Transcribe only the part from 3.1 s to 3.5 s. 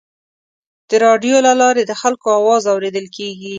کېږي.